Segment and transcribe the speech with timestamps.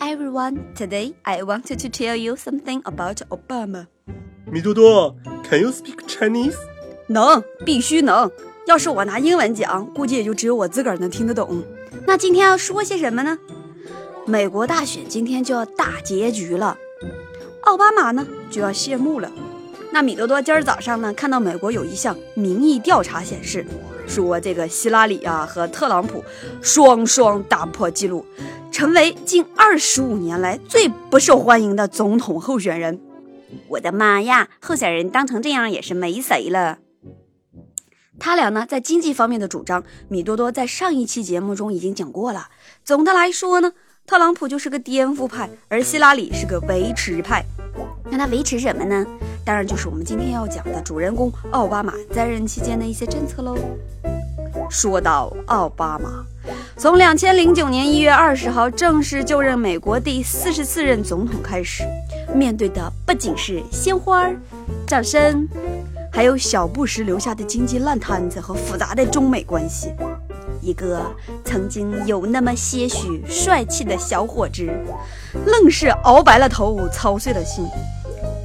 [0.00, 0.58] everyone.
[0.74, 3.86] Today I wanted to tell you something about Obama.
[4.50, 5.14] 米多多
[5.48, 6.56] ，Can you speak Chinese？
[7.06, 8.30] 能，必须能。
[8.66, 11.62] 要是我拿英文讲，估计也就只有我自个儿能听得懂。
[12.06, 13.38] 那今天要说些什么呢？
[14.26, 16.76] 美国大选今天就要大结局了，
[17.62, 19.30] 奥巴马呢就要谢幕了。
[19.92, 23.66] 那米多多今儿早上呢看到美国有一项民意调查显示，
[24.06, 26.24] 说这个希拉里啊和特朗普
[26.60, 28.24] 双双打破纪录，
[28.70, 33.00] 成为近二十五年来最不受欢迎的总统候选人。
[33.68, 36.78] 我的妈呀，候选人当成这样也是没谁了。
[38.18, 42.48] 他俩呢，在经济方面的主张，米多多在上一期节目中已经讲过了。
[42.84, 43.72] 总的来说呢，
[44.06, 47.44] 特朗普就是个颠覆派，而希拉里是个维持派。
[48.10, 49.06] 那他维持什么呢？
[49.44, 53.56] 当然就是我们今天要讲的主人公奥巴马在任期间的一些政策喽。
[54.70, 56.24] 说到奥巴马，
[56.76, 61.82] 从两千零九年一月二十号正式就任美国第四十四任总统开始，
[62.32, 64.30] 面对的不仅是鲜花、
[64.86, 65.46] 掌声。
[66.12, 69.92] 还有小布什留下的经济烂摊子和复杂的中美关系，
[70.60, 71.00] 一个
[71.44, 74.68] 曾经有那么些许帅气的小伙子，
[75.46, 77.64] 愣是熬白了头，操碎了心。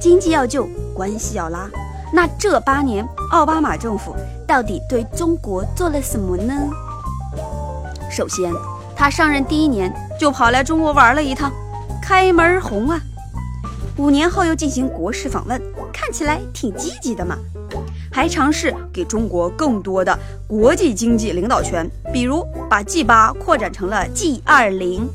[0.00, 1.68] 经济要救，关系要拉，
[2.12, 4.14] 那这八年奥巴马政府
[4.46, 6.54] 到底对中国做了什么呢？
[8.10, 8.52] 首先，
[8.94, 11.52] 他上任第一年就跑来中国玩了一趟，
[12.00, 13.00] 开门红啊！
[13.96, 15.60] 五年后又进行国事访问，
[15.92, 17.36] 看起来挺积极的嘛。
[18.12, 25.06] 还尝试给中国更多的国际经济领导权，比如把 G 八扩展成了 G 二零，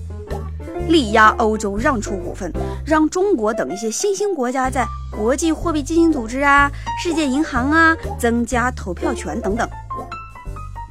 [0.87, 2.51] 力压欧洲让出股份，
[2.85, 4.85] 让中国等一些新兴国家在
[5.21, 9.69] 国际货币基金组织啊、世界银行啊增加投票权等等。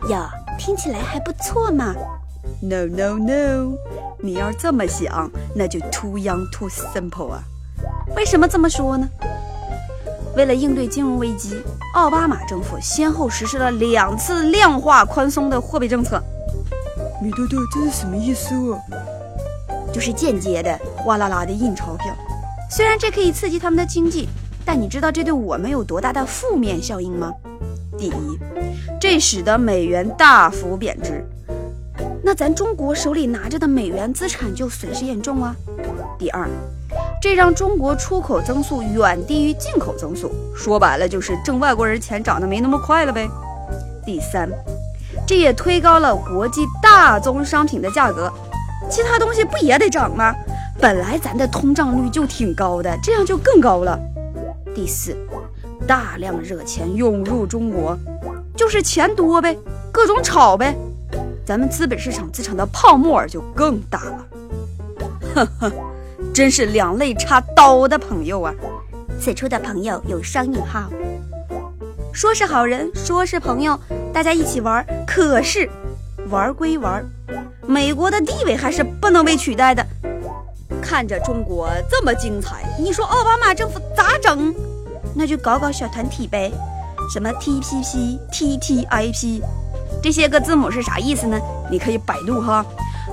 [0.09, 0.25] 哟，
[0.57, 1.93] 听起来还不错嘛。
[2.63, 3.77] No no no，
[4.21, 7.43] 你要这么想，那就 too young too simple 啊。
[8.15, 9.09] 为什么这么说呢？
[10.37, 11.61] 为了应对金融危机，
[11.95, 16.23] 奥巴马政府先后实施了两次量化宽松的货币政策。
[17.21, 18.81] 米多多，这是什么意思哦？
[19.93, 22.17] 就是间接的哗啦啦的印钞票。
[22.71, 24.29] 虽然这可以刺激他们的经济，
[24.65, 27.33] 但你知道这对我们有多大的负面效应吗？
[27.99, 28.39] 第一，
[29.01, 31.27] 这使得美元大幅贬值，
[32.23, 35.55] 那咱中国手里拿着的美元资产就损失严重啊。
[36.17, 36.49] 第二。
[37.23, 43.29] 这让中国出口增速远低于进口增速，说白了就是挣外国人钱涨得没那么快了呗。
[44.07, 44.49] 第三，
[45.27, 48.33] 这也推高了国际大宗商品的价格，
[48.89, 50.35] 其他东西不也得涨吗？
[50.81, 54.01] 本来咱的通胀率就挺高的，这样就更高了。
[54.75, 55.15] 第四，
[55.87, 57.99] 大量热钱涌入中国，
[58.57, 59.57] 就是钱多呗，
[59.93, 60.75] 各种炒呗，
[61.45, 64.27] 咱们资本市场资产的泡沫就更大了。
[65.35, 65.73] 呵呵。
[66.33, 68.55] 真是两肋插刀的朋友啊！
[69.19, 70.89] 此处的朋友有双引号，
[72.13, 73.79] 说是好人，说是朋友，
[74.13, 74.87] 大家一起玩。
[75.07, 75.69] 可是
[76.29, 77.05] 玩归玩，
[77.67, 79.85] 美国的地位还是不能被取代的。
[80.83, 84.55] 看着中国这么精彩，你说奥巴马政府咋整？
[85.15, 86.53] 那就搞搞小团体呗，
[87.13, 89.43] 什么 TPP、TTIP，
[90.03, 91.39] 这些个字母是啥意思呢？
[91.71, 92.65] 你可以百度哈。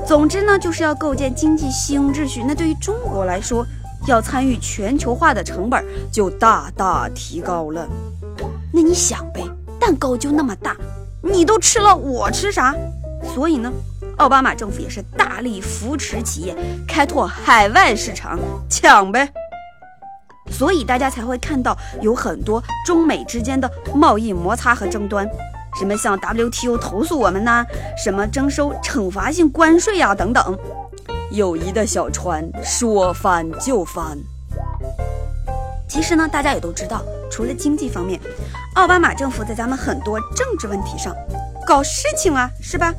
[0.05, 2.43] 总之呢，就是要构建经济新秩序。
[2.47, 3.65] 那对于中国来说，
[4.07, 7.87] 要参与全球化的成本就大大提高了。
[8.71, 9.43] 那你想呗，
[9.79, 10.77] 蛋糕就那么大，
[11.21, 12.75] 你都吃了，我吃啥？
[13.33, 13.71] 所以呢，
[14.17, 16.55] 奥巴马政府也是大力扶持企业
[16.87, 18.39] 开拓海外市场，
[18.69, 19.31] 抢呗。
[20.49, 25.27] 所以大家才会看到有很多中美之间的贸易摩擦和争端。
[25.77, 27.63] 什么向 WTO 投诉我们呐？
[27.95, 30.15] 什么征收惩罚性关税呀？
[30.15, 30.57] 等等，
[31.31, 34.17] 友谊的小船说翻就翻。
[35.87, 38.19] 其实呢，大家也都知道，除了经济方面，
[38.73, 41.15] 奥巴马政府在咱们很多政治问题上
[41.67, 42.91] 搞事情啊，是吧？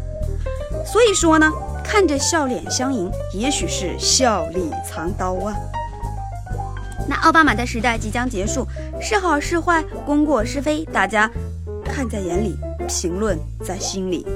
[0.90, 1.52] 所以说呢，
[1.84, 5.54] 看着笑脸相迎，也许是笑里藏刀啊。
[7.08, 8.66] 那奥巴马的时代即将结束，
[9.00, 11.30] 是好是坏，功过是非，大家
[11.84, 12.56] 看在眼里。
[12.90, 14.26] 评论在心里。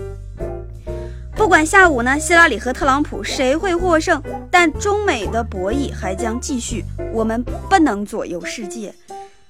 [1.34, 6.84] 不管下午呢，希拉里和特朗普谁会获胜，但中美的博弈还将继续。
[7.14, 8.94] 我们不能左右世界，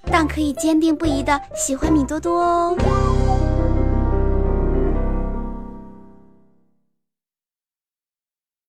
[0.05, 2.77] 但可以坚定不移的喜欢米多多哦。